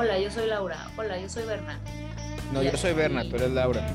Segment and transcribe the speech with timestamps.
[0.00, 0.78] Hola, yo soy Laura.
[0.96, 1.78] Hola, yo soy Berna.
[2.54, 3.86] No, yo soy Berna, tú eres Laura.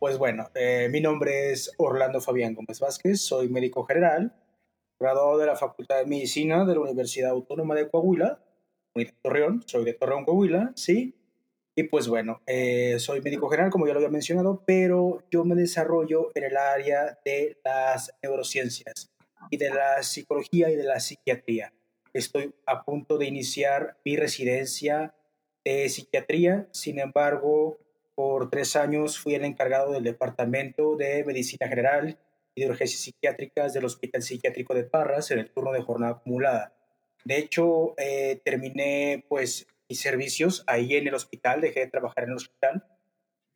[0.00, 4.34] Pues bueno, eh, mi nombre es Orlando Fabián Gómez Vázquez, soy médico general,
[4.98, 8.40] graduado de la Facultad de Medicina de la Universidad Autónoma de Coahuila,
[8.96, 11.15] de Torreón, soy de Torreón, Coahuila, sí.
[11.78, 15.54] Y pues bueno, eh, soy médico general, como ya lo había mencionado, pero yo me
[15.54, 19.12] desarrollo en el área de las neurociencias
[19.50, 21.74] y de la psicología y de la psiquiatría.
[22.14, 25.14] Estoy a punto de iniciar mi residencia
[25.66, 27.78] de psiquiatría, sin embargo,
[28.14, 32.18] por tres años fui el encargado del Departamento de Medicina General
[32.54, 36.72] y de Urgencias Psiquiátricas del Hospital Psiquiátrico de Parras en el turno de jornada acumulada.
[37.26, 42.30] De hecho, eh, terminé pues mis servicios ahí en el hospital, dejé de trabajar en
[42.30, 42.84] el hospital.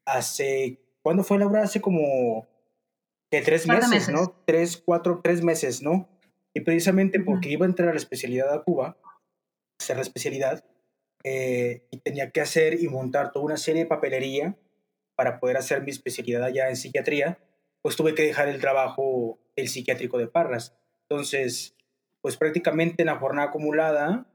[0.07, 1.63] Hace, ¿cuándo fue Laura?
[1.63, 2.49] Hace como
[3.31, 4.35] que tres meses, ¿no?
[4.47, 6.09] Tres, cuatro, tres meses, ¿no?
[6.55, 8.97] Y precisamente porque iba a entrar a la especialidad a Cuba,
[9.81, 10.65] hacer la especialidad,
[11.23, 14.57] eh, y tenía que hacer y montar toda una serie de papelería
[15.15, 17.39] para poder hacer mi especialidad allá en psiquiatría,
[17.83, 20.77] pues tuve que dejar el trabajo el psiquiátrico de Parras.
[21.09, 21.77] Entonces,
[22.23, 24.27] pues prácticamente en la jornada acumulada,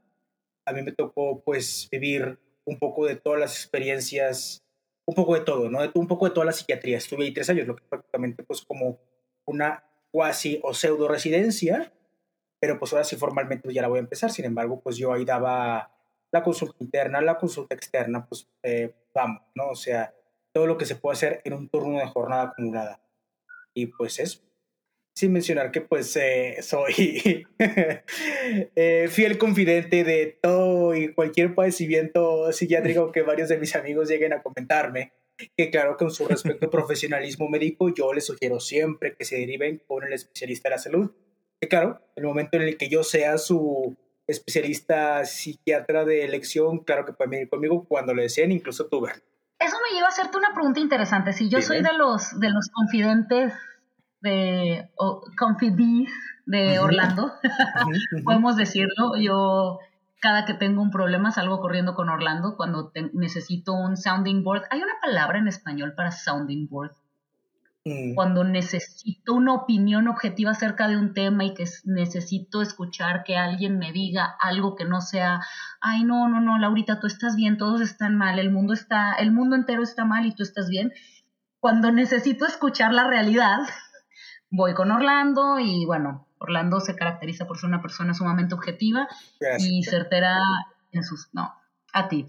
[0.66, 4.63] a mí me tocó pues vivir un poco de todas las experiencias,
[5.05, 5.80] un poco de todo, ¿no?
[5.94, 6.97] Un poco de toda la psiquiatría.
[6.97, 8.99] Estuve ahí tres años, lo que prácticamente pues como
[9.45, 11.93] una cuasi o pseudo residencia,
[12.59, 14.31] pero pues ahora sí formalmente ya la voy a empezar.
[14.31, 15.91] Sin embargo, pues yo ahí daba
[16.31, 19.69] la consulta interna, la consulta externa, pues eh, vamos, ¿no?
[19.69, 20.13] O sea,
[20.52, 23.02] todo lo que se puede hacer en un turno de jornada acumulada.
[23.73, 24.43] Y pues es
[25.16, 33.13] sin mencionar que pues eh, soy eh, fiel confidente de todo y cualquier padecimiento psiquiátrico
[33.13, 35.14] que varios de mis amigos lleguen a comentarme.
[35.58, 39.81] Que claro, con su respecto al profesionalismo médico, yo les sugiero siempre que se deriven
[39.87, 41.11] con el especialista de la salud.
[41.61, 47.05] Que claro, el momento en el que yo sea su especialista psiquiatra de elección, claro
[47.05, 49.05] que pueden venir conmigo cuando lo deseen, incluso tú.
[49.08, 51.33] Eso me lleva a hacerte una pregunta interesante.
[51.33, 53.54] Si yo soy de los, de los confidentes
[54.25, 54.89] de
[55.37, 56.09] Confidis
[56.45, 57.31] de Orlando,
[58.25, 59.15] podemos decirlo.
[59.17, 59.80] Yo
[60.19, 64.63] cada que tengo un problema salgo corriendo con Orlando cuando necesito un sounding board.
[64.71, 66.93] Hay una palabra en español para sounding board.
[67.86, 68.15] Mm.
[68.15, 73.77] Cuando necesito una opinión objetiva acerca de un tema y que necesito escuchar que alguien
[73.77, 75.42] me diga algo que no sea,
[75.80, 79.31] ay no, no, no, Laurita, tú estás bien, todos están mal, el mundo está, el
[79.31, 80.92] mundo entero está mal y tú estás bien.
[81.59, 83.59] Cuando necesito escuchar la realidad,
[84.55, 89.08] voy con Orlando y bueno, Orlando se caracteriza por ser una persona sumamente objetiva
[89.60, 90.39] y certera
[90.92, 91.30] en sus...
[91.33, 91.54] No,
[91.93, 92.26] a ti.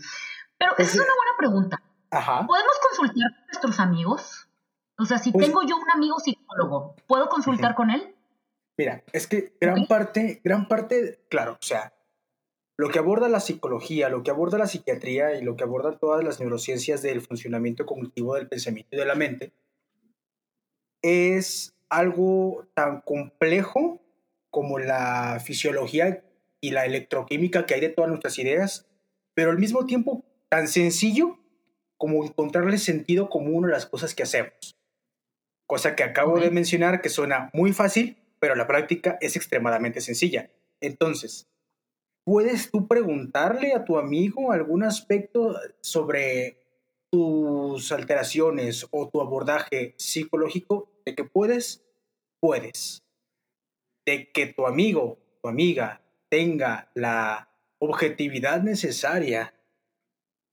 [0.58, 1.82] Pero esa es una buena pregunta.
[2.10, 4.48] ¿Podemos consultar con nuestros amigos?
[4.98, 8.14] O sea, si pues tengo yo un amigo psicólogo, ¿puedo consultar con él?
[8.78, 11.94] Mira, es que gran parte, gran parte, claro, o sea,
[12.78, 16.22] lo que aborda la psicología, lo que aborda la psiquiatría y lo que aborda todas
[16.24, 19.52] las neurociencias del funcionamiento cognitivo del pensamiento y de la mente
[21.02, 24.00] es algo tan complejo
[24.50, 26.24] como la fisiología
[26.60, 28.86] y la electroquímica que hay de todas nuestras ideas,
[29.34, 31.38] pero al mismo tiempo tan sencillo
[31.98, 34.76] como encontrarle sentido común a las cosas que hacemos.
[35.66, 40.50] Cosa que acabo de mencionar que suena muy fácil, pero la práctica es extremadamente sencilla.
[40.80, 41.48] Entonces,
[42.24, 46.62] ¿puedes tú preguntarle a tu amigo algún aspecto sobre
[47.10, 51.84] tus alteraciones o tu abordaje psicológico de que puedes,
[52.40, 53.02] puedes.
[54.04, 59.54] De que tu amigo, tu amiga tenga la objetividad necesaria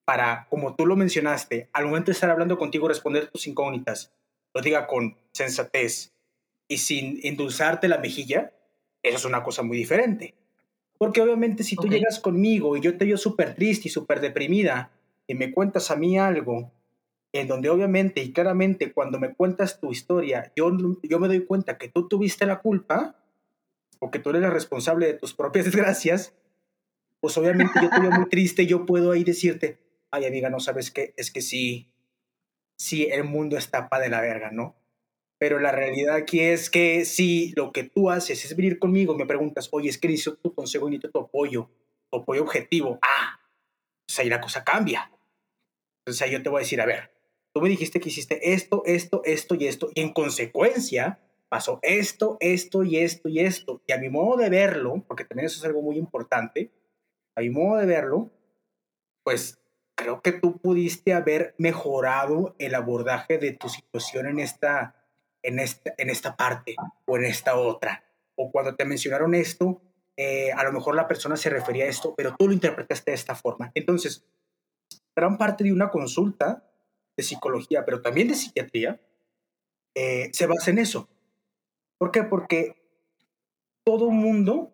[0.05, 4.13] para, como tú lo mencionaste, al momento de estar hablando contigo, responder tus incógnitas,
[4.53, 6.13] lo diga con sensatez
[6.67, 8.53] y sin endulzarte la mejilla,
[9.01, 10.35] eso es una cosa muy diferente.
[10.97, 14.91] Porque obviamente si tú llegas conmigo y yo te veo súper triste y súper deprimida
[15.27, 16.71] y me cuentas a mí algo
[17.33, 20.71] en donde obviamente y claramente cuando me cuentas tu historia, yo,
[21.01, 23.19] yo me doy cuenta que tú tuviste la culpa
[23.99, 26.35] o que tú eres la responsable de tus propias desgracias,
[27.19, 29.79] pues obviamente yo te veo muy triste, yo puedo ahí decirte,
[30.11, 31.91] ay amiga, no sabes qué, es que sí,
[32.77, 34.75] sí, el mundo está pa' de la verga, ¿no?
[35.39, 39.25] Pero la realidad aquí es que si lo que tú haces es venir conmigo, me
[39.25, 41.69] preguntas, oye, es que necesito tu consejo, necesito tu apoyo,
[42.11, 43.39] tu apoyo objetivo, ah,
[44.05, 45.11] pues ahí la cosa cambia.
[46.01, 47.12] Entonces ahí yo te voy a decir, a ver,
[47.53, 51.19] tú me dijiste que hiciste esto, esto, esto y esto, y en consecuencia
[51.49, 53.81] pasó esto, esto y esto y esto.
[53.85, 56.71] Y a mi modo de verlo, porque también eso es algo muy importante,
[57.35, 58.31] a mi modo de verlo,
[59.23, 59.59] pues
[59.95, 64.95] creo que tú pudiste haber mejorado el abordaje de tu situación en esta,
[65.43, 66.75] en esta, en esta parte
[67.05, 68.03] o en esta otra.
[68.35, 69.81] O cuando te mencionaron esto,
[70.17, 73.15] eh, a lo mejor la persona se refería a esto, pero tú lo interpretaste de
[73.15, 73.71] esta forma.
[73.75, 74.25] Entonces,
[75.15, 76.63] gran parte de una consulta
[77.15, 79.01] de psicología, pero también de psiquiatría,
[79.95, 81.09] eh, se basa en eso.
[81.97, 82.23] ¿Por qué?
[82.23, 82.83] Porque
[83.83, 84.73] todo mundo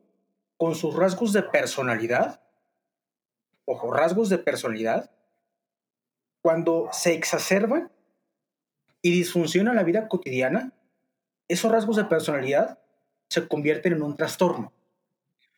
[0.57, 2.41] con sus rasgos de personalidad,
[3.65, 5.11] ojo, rasgos de personalidad,
[6.41, 7.91] cuando se exacerban
[9.01, 10.73] y disfunciona la vida cotidiana,
[11.47, 12.79] esos rasgos de personalidad
[13.29, 14.73] se convierten en un trastorno.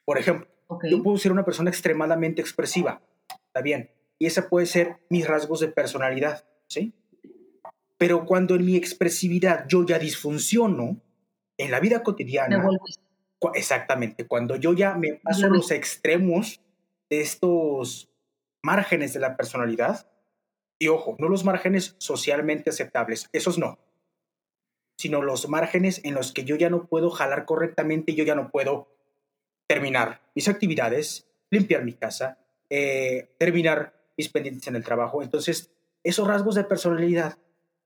[0.05, 0.47] Por ejemplo,
[0.83, 3.01] yo puedo ser una persona extremadamente expresiva,
[3.47, 6.93] está bien, y ese puede ser mis rasgos de personalidad, ¿sí?
[7.97, 11.01] Pero cuando en mi expresividad yo ya disfunciono,
[11.57, 12.67] en la vida cotidiana,
[13.53, 16.61] exactamente, cuando yo ya me paso los extremos
[17.09, 18.09] de estos
[18.63, 20.07] márgenes de la personalidad,
[20.79, 23.77] y ojo, no los márgenes socialmente aceptables, esos no,
[24.97, 28.49] sino los márgenes en los que yo ya no puedo jalar correctamente yo ya no
[28.49, 28.87] puedo
[29.67, 32.39] terminar mis actividades, limpiar mi casa,
[32.69, 35.23] eh, terminar mis pendientes en el trabajo.
[35.23, 35.70] Entonces,
[36.03, 37.37] esos rasgos de personalidad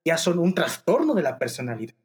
[0.06, 1.96] ya son un trastorno de la personalidad.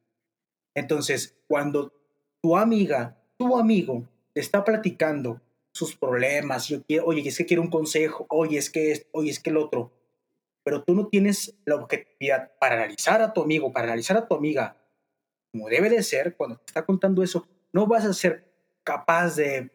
[0.74, 1.92] Entonces, cuando
[2.40, 5.40] tu amiga, tu amigo, te está platicando
[5.72, 9.30] sus problemas, yo quiero, oye, es que quiero un consejo, oye, es que es, oye,
[9.30, 9.92] es que el otro,
[10.64, 14.34] pero tú no tienes la objetividad para analizar a tu amigo, para analizar a tu
[14.34, 14.76] amiga,
[15.52, 18.52] como debe de ser, cuando te está contando eso, no vas a ser
[18.84, 19.70] capaz de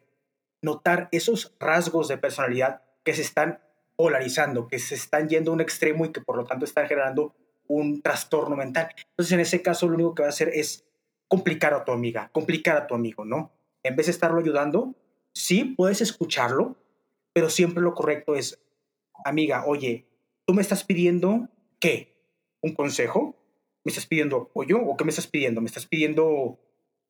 [0.62, 3.60] notar esos rasgos de personalidad que se están
[3.96, 7.34] polarizando, que se están yendo a un extremo y que por lo tanto están generando
[7.66, 8.88] un trastorno mental.
[9.10, 10.84] Entonces, en ese caso, lo único que va a hacer es
[11.28, 13.52] complicar a tu amiga, complicar a tu amigo, ¿no?
[13.82, 14.94] En vez de estarlo ayudando,
[15.32, 16.76] sí puedes escucharlo,
[17.32, 18.62] pero siempre lo correcto es,
[19.24, 20.06] amiga, oye,
[20.44, 21.48] tú me estás pidiendo
[21.80, 22.14] qué?
[22.60, 23.36] ¿Un consejo?
[23.84, 24.80] ¿Me estás pidiendo apoyo?
[24.80, 25.60] ¿O qué me estás pidiendo?
[25.60, 26.58] ¿Me estás pidiendo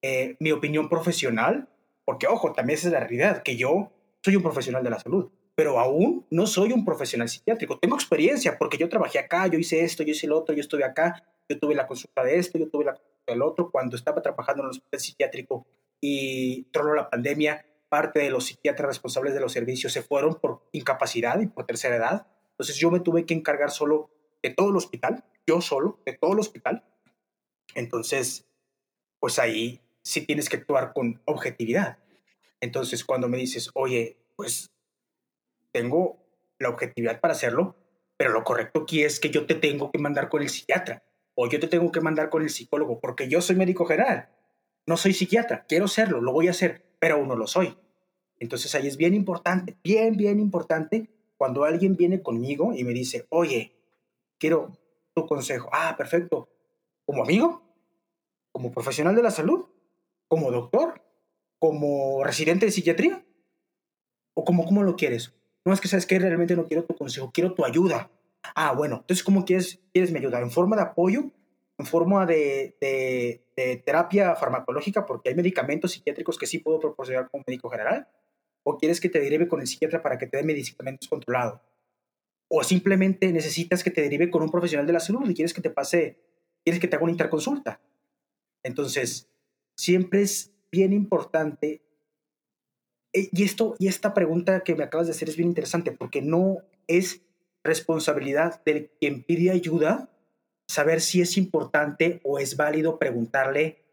[0.03, 1.69] eh, mi opinión profesional?
[2.05, 3.93] Porque, ojo, también esa es la realidad, que yo
[4.23, 7.79] soy un profesional de la salud pero aún no soy un profesional psiquiátrico.
[7.79, 10.85] Tengo experiencia porque yo trabajé acá, yo hice esto, yo hice lo otro, yo estuve
[10.85, 13.71] acá, yo tuve la consulta de esto, yo tuve la consulta del otro.
[13.71, 15.67] Cuando estaba trabajando en el hospital psiquiátrico
[15.99, 20.69] y tronó la pandemia, parte de los psiquiatras responsables de los servicios se fueron por
[20.73, 22.27] incapacidad y por tercera edad.
[22.51, 24.11] Entonces yo me tuve que encargar solo
[24.43, 26.85] de todo el hospital, yo solo, de todo el hospital.
[27.75, 28.47] Entonces,
[29.21, 31.99] pues ahí sí tienes que actuar con objetividad.
[32.61, 34.71] Entonces, cuando me dices, oye, pues
[35.77, 36.17] tengo
[36.59, 37.77] la objetividad para hacerlo,
[38.17, 41.03] pero lo correcto aquí es que yo te tengo que mandar con el psiquiatra
[41.35, 44.31] o yo te tengo que mandar con el psicólogo porque yo soy médico general,
[44.87, 47.77] no soy psiquiatra, quiero serlo, lo voy a hacer, pero aún no lo soy.
[48.39, 53.27] Entonces ahí es bien importante, bien, bien importante cuando alguien viene conmigo y me dice,
[53.29, 53.77] oye,
[54.39, 54.73] quiero
[55.15, 55.69] tu consejo.
[55.73, 56.49] Ah, perfecto.
[57.05, 57.63] ¿Como amigo?
[58.51, 59.67] ¿Como profesional de la salud?
[60.27, 61.03] ¿Como doctor?
[61.59, 63.27] ¿Como residente de psiquiatría?
[64.33, 65.35] ¿O como cómo lo quieres?
[65.67, 68.09] No es que sabes que realmente no quiero tu consejo, quiero tu ayuda.
[68.55, 70.41] Ah, bueno, entonces, ¿cómo quieres, quieres mi ayuda?
[70.41, 71.33] ¿En forma de apoyo?
[71.77, 75.05] ¿En forma de, de, terapia farmacológica?
[75.05, 78.07] Porque hay medicamentos psiquiátricos que sí puedo proporcionar como médico general.
[78.63, 81.61] ¿O quieres que te derive con el psiquiatra para que te dé medicamentos controlados?
[82.49, 85.63] ¿O simplemente necesitas que te derive con un profesional de la salud y quieres que
[85.63, 86.21] te pase,
[86.65, 87.81] quieres que te haga una interconsulta?
[88.63, 89.29] Entonces,
[89.77, 91.83] siempre es bien importante
[93.17, 96.59] y, esto, y esta pregunta que me acabas de hacer es bien interesante porque no
[96.87, 97.23] es
[97.65, 100.11] responsabilidad del quien pide ayuda
[100.69, 103.85] saber si es importante o es válido preguntarle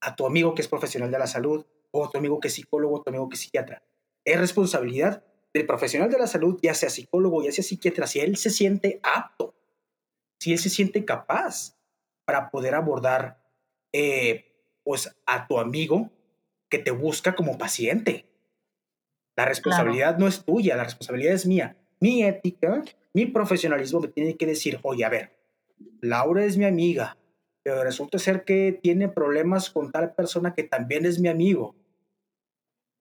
[0.00, 2.54] a tu amigo que es profesional de la salud o a tu amigo que es
[2.54, 3.82] psicólogo o tu amigo que es psiquiatra.
[4.24, 8.36] Es responsabilidad del profesional de la salud, ya sea psicólogo, ya sea psiquiatra, si él
[8.36, 9.54] se siente apto,
[10.40, 11.76] si él se siente capaz
[12.24, 13.42] para poder abordar
[13.92, 14.44] eh,
[14.84, 16.10] pues a tu amigo
[16.68, 18.26] que te busca como paciente.
[19.36, 21.76] La responsabilidad no es tuya, la responsabilidad es mía.
[22.00, 25.36] Mi ética, mi profesionalismo me tiene que decir, oye, a ver,
[26.00, 27.18] Laura es mi amiga,
[27.62, 31.74] pero resulta ser que tiene problemas con tal persona que también es mi amigo.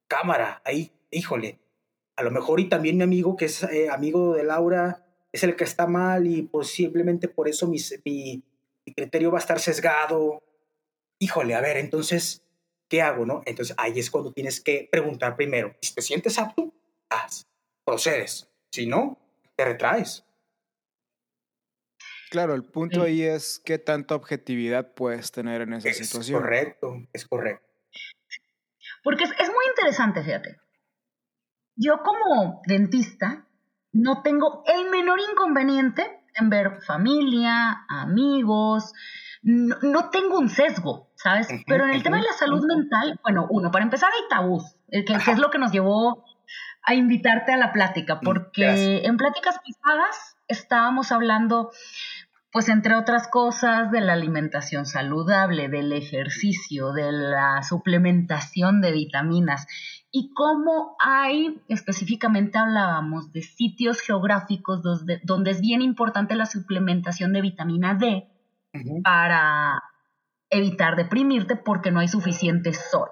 [0.07, 1.59] Cámara, ahí, híjole,
[2.17, 5.55] a lo mejor y también mi amigo que es eh, amigo de Laura es el
[5.55, 10.43] que está mal y posiblemente por eso mi, mi criterio va a estar sesgado.
[11.19, 12.44] Híjole, a ver, entonces
[12.95, 13.25] ¿qué hago?
[13.25, 13.41] No?
[13.45, 16.73] Entonces ahí es cuando tienes que preguntar primero, si te sientes apto,
[17.09, 17.45] haz,
[17.83, 19.19] procedes, si no,
[19.57, 20.23] te retraes.
[22.31, 26.37] Claro, el punto ahí es qué tanta objetividad puedes tener en esa situación.
[26.37, 27.67] Es correcto, es correcto.
[29.03, 30.57] Porque es, es, muy interesante, fíjate.
[31.75, 33.45] Yo como dentista,
[33.91, 38.93] no tengo el menor inconveniente en ver familia, amigos,
[39.43, 41.47] no, tengo un sesgo, ¿sabes?
[41.67, 45.05] Pero en el tema de la salud mental, bueno, uno, para empezar hay tabús, eh,
[45.05, 46.25] que, es lo que nos llevó
[46.83, 51.71] a invitarte a la plática, mm, porque en pláticas pasadas estábamos hablando
[52.55, 59.67] pues entre otras cosas, de la alimentación saludable, del ejercicio, de la suplementación de vitaminas
[60.17, 67.41] y cómo hay, específicamente hablábamos de sitios geográficos donde, es bien importante la suplementación de
[67.41, 68.25] vitamina D
[69.03, 69.83] para
[70.49, 73.09] evitar deprimirte porque no hay suficiente sol.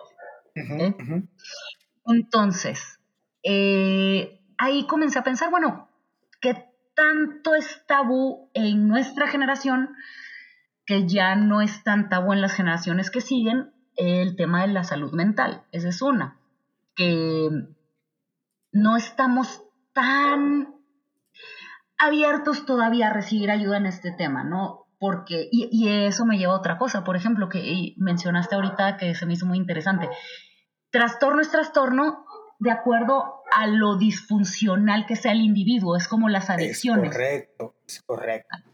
[2.05, 3.01] Entonces,
[3.43, 5.89] eh, ahí comencé a pensar, bueno,
[6.39, 9.89] ¿qué tanto es tabú en nuestra generación
[10.86, 14.86] que ya no es tan tabú en las generaciones que siguen el tema de la
[14.86, 15.63] salud mental.
[15.74, 16.38] Esa es una,
[16.95, 17.50] que
[18.71, 20.75] no estamos tan
[21.97, 24.88] abiertos todavía a recibir ayuda en este tema, ¿no?
[25.00, 29.15] Porque, y, y eso me lleva a otra cosa, por ejemplo, que mencionaste ahorita que
[29.15, 30.09] se me hizo muy interesante.
[30.89, 32.25] Trastorno es trastorno
[32.59, 37.09] de acuerdo a lo disfuncional que sea el individuo, es como las adicciones.
[37.09, 38.72] Es correcto, es correcto.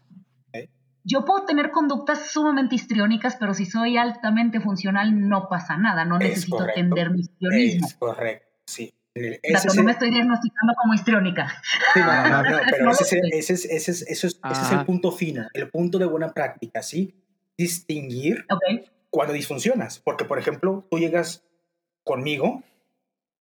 [1.10, 6.18] Yo puedo tener conductas sumamente histriónicas, pero si soy altamente funcional no pasa nada, no
[6.18, 7.86] necesito atender mi histrionismo.
[7.88, 8.94] Es correcto, sí.
[9.16, 11.48] no me estoy diagnosticando como histriónica.
[11.94, 14.38] Sí, no, no, no, pero ese, es, ese, es, ese, es,
[14.70, 17.12] el punto fino, el punto de buena práctica, ¿sí?
[17.58, 18.46] Distinguir
[19.10, 19.98] cuando disfuncionas.
[19.98, 21.44] Porque, por ejemplo, tú llegas
[22.04, 22.62] conmigo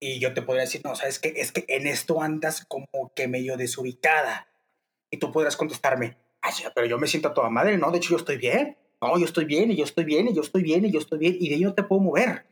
[0.00, 3.28] y yo te podría decir, no, sabes que es que en esto andas como que
[3.28, 4.48] medio desubicada.
[5.10, 6.16] Y tú podrás contestarme,
[6.75, 8.76] pero yo me siento a toda madre, no, de hecho yo estoy bien.
[9.00, 11.19] No, yo estoy bien, y yo estoy bien, y yo estoy bien, y yo estoy
[11.19, 12.47] bien, y de ahí te puedo mover.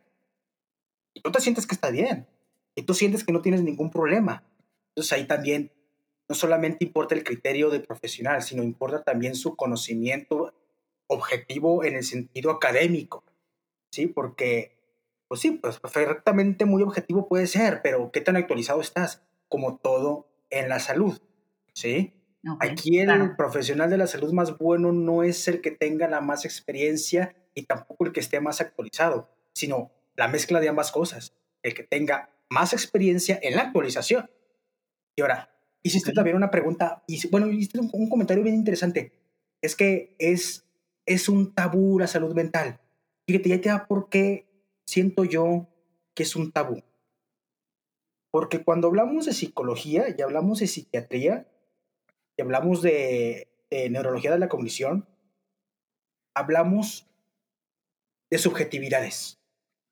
[1.12, 2.29] Y tú te sientes que está bien.
[2.76, 4.45] Y tú sientes que no tienes ningún problema.
[4.91, 5.73] Entonces ahí también
[6.29, 10.55] no solamente importa el criterio de profesional, sino importa también su conocimiento
[11.09, 13.25] objetivo en el sentido académico.
[13.91, 14.07] ¿Sí?
[14.07, 14.76] Porque
[15.29, 19.23] pues sí, pues perfectamente muy objetivo puede ser, pero ¿qué tan actualizado estás?
[19.49, 21.21] Como todo en la salud,
[21.73, 22.12] ¿sí?
[22.61, 26.45] Aquí el profesional de la salud más bueno no es el que tenga la más
[26.45, 31.75] experiencia y tampoco el que esté más actualizado, sino la mezcla de ambas cosas, el
[31.75, 34.31] que tenga más experiencia en la actualización.
[35.17, 35.50] Y ahora,
[35.83, 39.12] hiciste también una pregunta, y bueno, hiciste un, un, comentario bien interesante,
[39.61, 40.65] es que es,
[41.07, 42.81] es un tabú la salud mental.
[43.26, 44.47] Fíjate, ya te da por qué
[44.87, 45.69] siento yo
[46.15, 46.83] que es un tabú.
[48.31, 51.49] Porque cuando hablamos de psicología y hablamos de psiquiatría
[52.37, 55.09] y hablamos de, neurología de la cognición,
[56.35, 57.09] hablamos
[58.31, 59.38] de subjetividades,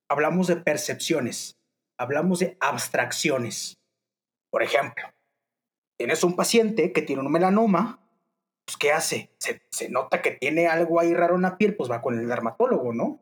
[0.09, 1.59] hablamos de percepciones,
[1.99, 3.79] hablamos de abstracciones.
[4.51, 5.05] Por ejemplo,
[5.97, 8.01] tienes un paciente que tiene un melanoma,
[8.67, 9.31] pues ¿qué hace?
[9.39, 12.29] Se, se, nota que tiene algo ahí raro en la piel, pues va con el
[12.29, 13.21] dermatólogo, ¿no?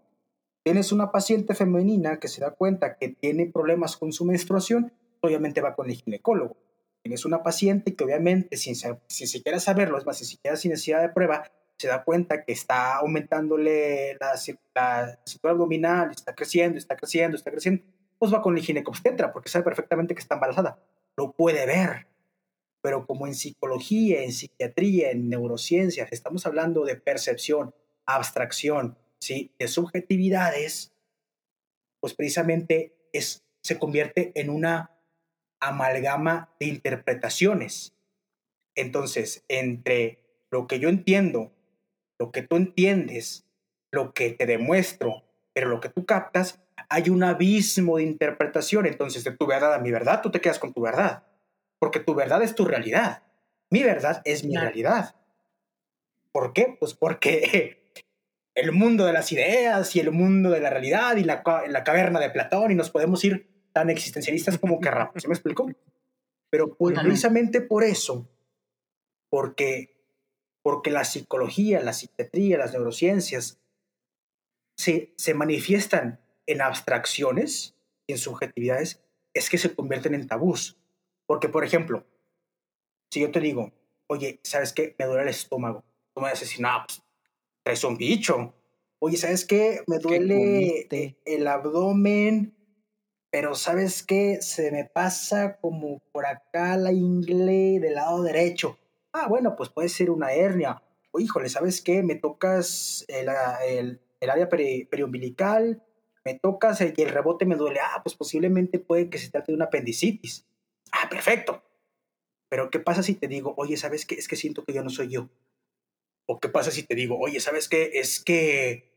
[0.65, 5.61] Tienes una paciente femenina que se da cuenta que tiene problemas con su menstruación, obviamente
[5.61, 6.57] va con el ginecólogo.
[7.03, 11.03] Tienes una paciente que obviamente, sin, sin siquiera saberlo, es más, sin siquiera sin necesidad
[11.03, 14.35] de prueba, se da cuenta que está aumentándole la,
[14.75, 17.83] la cintura abdominal, está creciendo, está creciendo, está creciendo,
[18.19, 20.79] pues va con el ginecobstetra porque sabe perfectamente que está embarazada.
[21.17, 22.07] Lo puede ver.
[22.81, 27.75] Pero como en psicología, en psiquiatría, en neurociencias, estamos hablando de percepción,
[28.07, 29.53] abstracción, ¿sí?
[29.59, 30.93] de subjetividades,
[32.01, 34.93] pues precisamente es, se convierte en una
[35.63, 37.95] amalgama de interpretaciones.
[38.75, 40.19] Entonces, entre
[40.51, 41.53] lo que yo entiendo,
[42.19, 43.47] lo que tú entiendes,
[43.93, 45.23] lo que te demuestro,
[45.55, 48.87] pero lo que tú captas, hay un abismo de interpretación.
[48.87, 51.23] Entonces, de tu verdad a mi verdad, tú te quedas con tu verdad,
[51.79, 53.23] porque tu verdad es tu realidad.
[53.71, 55.15] Mi verdad es mi realidad.
[56.33, 56.77] ¿Por qué?
[56.79, 57.93] Pues porque
[58.57, 62.19] el mundo de las ideas y el mundo de la realidad y la, la caverna
[62.19, 65.23] de Platón y nos podemos ir tan existencialistas como querramos.
[65.23, 65.71] ¿Se me explicó?
[66.51, 68.29] Pero precisamente por eso,
[69.31, 69.97] porque,
[70.63, 73.59] porque la psicología, la psiquiatría, las neurociencias
[74.77, 77.75] se, se manifiestan en abstracciones
[78.07, 79.03] y en subjetividades,
[79.33, 80.77] es que se convierten en tabús.
[81.27, 82.05] Porque, por ejemplo,
[83.11, 83.73] si yo te digo,
[84.07, 84.95] oye, ¿sabes qué?
[84.99, 85.85] Me duele el estómago.
[86.15, 87.03] Tú me decir, no, pues,
[87.65, 88.55] es un bicho.
[88.99, 89.83] Oye, ¿sabes qué?
[89.87, 90.87] Me duele
[91.25, 92.55] el abdomen,
[93.33, 94.43] pero ¿sabes qué?
[94.43, 98.79] Se me pasa como por acá la ingle del lado derecho.
[99.11, 100.83] Ah, bueno, pues puede ser una hernia.
[101.13, 102.03] O híjole, ¿sabes qué?
[102.03, 103.31] Me tocas el,
[104.21, 105.83] el, área periumbilical,
[106.27, 107.81] me tocas y el rebote me duele.
[107.81, 110.47] Ah, pues posiblemente puede que se trate de una apendicitis.
[110.93, 111.63] Ah, perfecto.
[112.51, 114.17] Pero ¿qué pasa si te digo, oye, ¿sabes qué?
[114.17, 115.31] Es que siento que yo no soy yo.
[116.27, 117.93] ¿O qué pasa si te digo, oye, ¿sabes qué?
[117.95, 118.93] Es que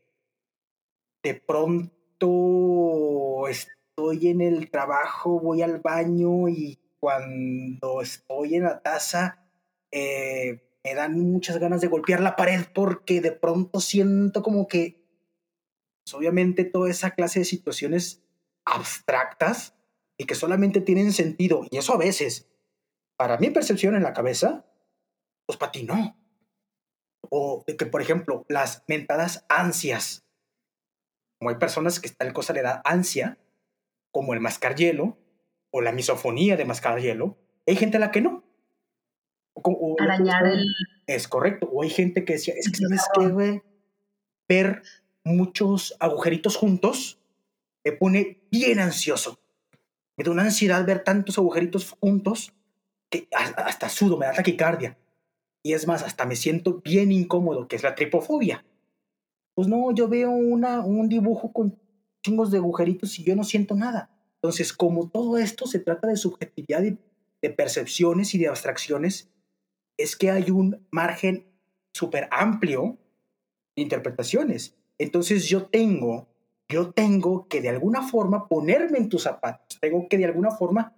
[1.22, 3.48] de pronto
[3.96, 9.42] estoy en el trabajo, voy al baño y cuando estoy en la taza
[9.90, 15.02] eh, me dan muchas ganas de golpear la pared porque de pronto siento como que,
[16.04, 18.22] pues, obviamente, toda esa clase de situaciones
[18.66, 19.74] abstractas
[20.18, 22.50] y que solamente tienen sentido, y eso a veces,
[23.16, 24.66] para mi percepción en la cabeza,
[25.46, 26.18] pues para ti no.
[27.30, 30.22] O que, por ejemplo, las mentadas ansias.
[31.38, 33.38] Como hay personas que tal cosa le da ansia,
[34.16, 35.18] como el mascar hielo,
[35.70, 38.44] o la misofonía de mascar hielo, hay gente a la que no.
[39.98, 40.64] Arañar el...
[41.06, 41.68] Es correcto.
[41.70, 43.62] O hay gente que decía, es que sabes güey,
[44.48, 44.80] ver
[45.22, 47.20] muchos agujeritos juntos
[47.84, 49.38] me pone bien ansioso.
[50.16, 52.54] Me da una ansiedad ver tantos agujeritos juntos
[53.10, 54.96] que hasta sudo, me da taquicardia.
[55.62, 58.64] Y es más, hasta me siento bien incómodo, que es la tripofobia.
[59.54, 61.78] Pues no, yo veo una, un dibujo con
[62.26, 64.10] chingos de agujeritos y yo no siento nada.
[64.34, 69.30] Entonces, como todo esto se trata de subjetividad de percepciones y de abstracciones,
[69.96, 71.46] es que hay un margen
[71.92, 72.98] súper amplio
[73.76, 74.74] de interpretaciones.
[74.98, 76.28] Entonces yo tengo,
[76.68, 80.96] yo tengo que de alguna forma ponerme en tus zapatos, tengo que de alguna forma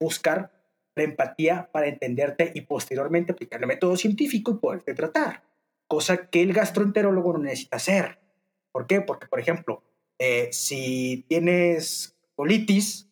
[0.00, 0.52] buscar
[0.96, 5.44] la empatía para entenderte y posteriormente aplicar el método científico y poderte tratar,
[5.86, 8.18] cosa que el gastroenterólogo no necesita hacer.
[8.72, 9.00] ¿Por qué?
[9.00, 9.84] Porque, por ejemplo,
[10.18, 13.08] eh, si tienes colitis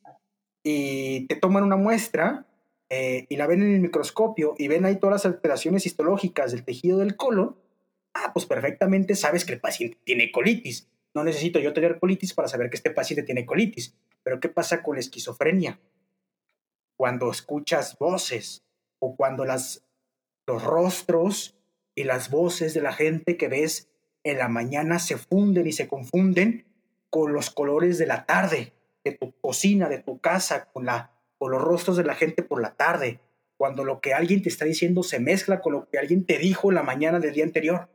[0.62, 2.47] y te toman una muestra,
[2.94, 6.62] eh, y la ven en el microscopio y ven ahí todas las alteraciones histológicas del
[6.62, 7.56] tejido del colon,
[8.12, 10.90] ah, pues perfectamente sabes que el paciente tiene colitis.
[11.14, 13.97] No necesito yo tener colitis para saber que este paciente tiene colitis.
[14.23, 15.80] Pero ¿qué pasa con la esquizofrenia?
[16.99, 18.62] Cuando escuchas voces
[18.99, 19.86] o cuando las,
[20.47, 21.56] los rostros
[21.95, 23.88] y las voces de la gente que ves
[24.23, 26.67] en la mañana se funden y se confunden
[27.12, 28.72] con los colores de la tarde,
[29.04, 32.62] de tu cocina, de tu casa, con la o los rostros de la gente por
[32.62, 33.20] la tarde,
[33.58, 36.70] cuando lo que alguien te está diciendo se mezcla con lo que alguien te dijo
[36.70, 37.90] en la mañana del día anterior.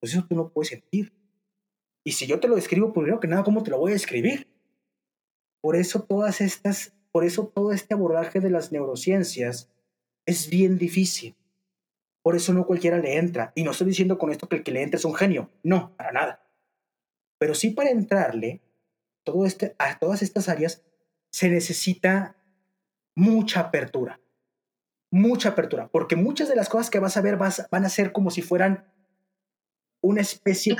[0.00, 1.14] Pues eso tú no puedes sentir.
[2.04, 4.52] Y si yo te lo describo, primero que nada, ¿cómo te lo voy a escribir?
[5.62, 9.70] Por eso todas estas, por eso todo este abordaje de las neurociencias
[10.26, 11.36] es bien difícil.
[12.20, 13.52] Por eso no cualquiera le entra.
[13.54, 15.50] Y no estoy diciendo con esto que el que le entra es un genio.
[15.62, 16.43] No, para nada.
[17.44, 18.62] Pero sí para entrarle
[19.22, 20.82] todo este, a todas estas áreas
[21.30, 22.38] se necesita
[23.14, 24.18] mucha apertura,
[25.10, 28.30] mucha apertura, porque muchas de las cosas que vas a ver van a ser como
[28.30, 28.90] si fueran
[30.00, 30.74] una especie...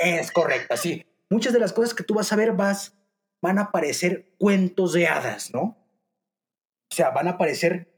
[0.00, 1.06] Es correcto, sí.
[1.30, 2.94] Muchas de las cosas que tú vas a ver vas,
[3.40, 5.62] van a parecer cuentos de hadas, ¿no?
[6.92, 7.90] O sea, van a aparecer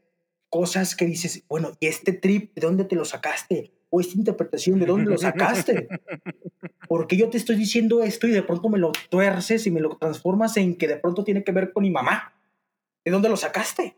[0.47, 3.73] cosas que dices, bueno, ¿y este trip de dónde te lo sacaste?
[3.95, 5.87] ¿O esta interpretación de dónde lo sacaste?
[6.89, 9.97] porque yo te estoy diciendo esto y de pronto me lo tuerces y me lo
[9.97, 12.33] transformas en que de pronto tiene que ver con mi mamá?
[13.05, 13.95] ¿De dónde lo sacaste?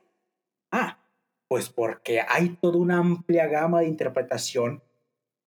[0.70, 1.00] Ah,
[1.48, 4.84] pues porque hay toda una amplia gama de interpretación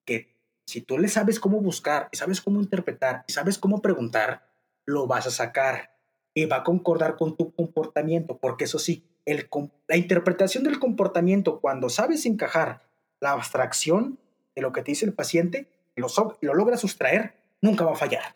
[0.07, 0.35] que
[0.65, 4.49] si tú le sabes cómo buscar y sabes cómo interpretar y sabes cómo preguntar,
[4.87, 5.91] lo vas a sacar
[6.33, 9.47] y va a concordar con tu comportamiento, porque eso sí, el,
[9.89, 12.89] la interpretación del comportamiento, cuando sabes encajar
[13.21, 14.19] la abstracción
[14.59, 16.09] de lo que te dice el paciente, lo,
[16.41, 18.35] lo logra sustraer, nunca va a fallar.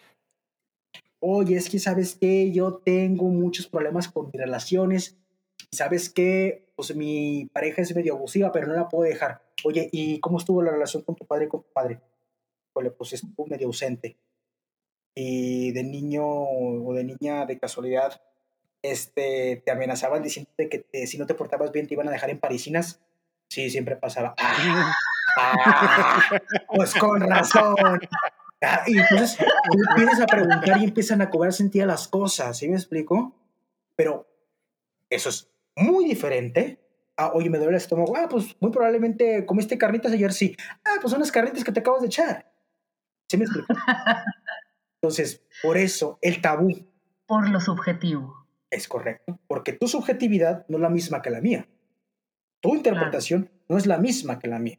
[1.19, 5.17] Oye, es que sabes que yo tengo muchos problemas con mis relaciones.
[5.71, 9.43] sabes que pues mi pareja es medio abusiva, pero no la puedo dejar.
[9.65, 12.01] Oye, ¿y cómo estuvo la relación con tu padre y con tu padre?
[12.97, 14.17] pues estuvo medio ausente.
[15.15, 18.23] Y de niño o de niña de casualidad,
[18.81, 22.39] este, te amenazaban diciéndote que si no te portabas bien te iban a dejar en
[22.39, 23.01] parisinas.
[23.49, 24.35] Sí, siempre pasaba.
[24.39, 24.95] Ah,
[26.69, 28.01] pues con razón.
[28.63, 32.69] Ah, y entonces tú empiezas a preguntar y empiezan a cobrar sentido las cosas, ¿sí
[32.69, 33.35] me explico?
[33.97, 34.29] Pero
[35.11, 36.79] eso es muy diferente
[37.17, 38.17] a, oye, me duele el estómago.
[38.17, 40.57] Ah, pues muy probablemente comiste carnitas ayer, sí.
[40.85, 42.53] Ah, pues son las carnitas que te acabas de echar.
[43.29, 43.67] ¿Sí me explico?
[45.01, 46.71] Entonces, por eso el tabú.
[47.27, 48.47] Por lo subjetivo.
[48.71, 51.69] Es correcto, porque tu subjetividad no es la misma que la mía.
[52.61, 54.79] Tu interpretación no es la misma que la mía.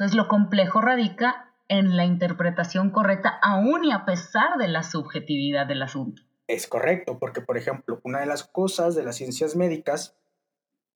[0.00, 5.66] Entonces, lo complejo radica en la interpretación correcta, aún y a pesar de la subjetividad
[5.66, 6.22] del asunto.
[6.48, 10.16] Es correcto, porque, por ejemplo, una de las cosas de las ciencias médicas,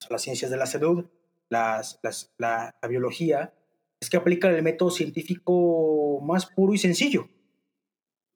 [0.08, 1.04] las ciencias de la salud,
[1.50, 2.00] las,
[2.38, 3.52] la, biología,
[4.00, 7.28] es que aplican el método científico más puro y sencillo.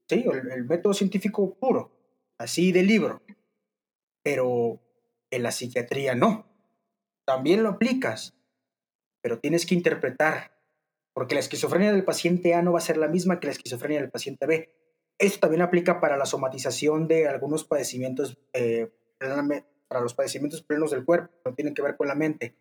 [0.06, 1.92] Sí, el, el método científico puro,
[2.36, 3.22] así de libro.
[4.22, 4.82] Pero
[5.30, 6.44] en la psiquiatría no.
[7.24, 8.34] también lo aplicas,
[9.22, 10.57] pero tienes que interpretar,
[11.18, 14.00] porque la esquizofrenia del paciente A no va a ser la misma que la esquizofrenia
[14.00, 14.72] del paciente B.
[15.18, 21.04] Esto también aplica para la somatización de algunos padecimientos, eh, para los padecimientos plenos del
[21.04, 22.54] cuerpo, no tienen que ver con la mente.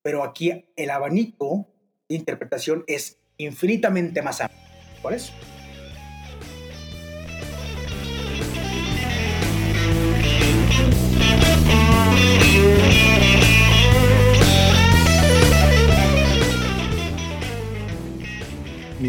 [0.00, 1.68] Pero aquí el abanico
[2.08, 4.62] de interpretación es infinitamente más amplio.
[5.02, 5.34] Por eso.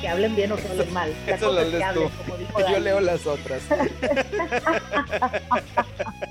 [0.00, 1.12] Que hablen bien o que hablen mal.
[1.26, 2.10] Eso lo lees tú.
[2.70, 3.62] Yo leo las otras.